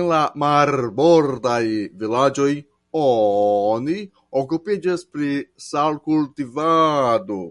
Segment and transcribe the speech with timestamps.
[0.00, 1.58] En la marbordaj
[2.02, 2.46] vilaĝoj
[3.06, 3.98] oni
[4.42, 5.34] okupiĝas pri
[5.68, 7.42] salkultivado.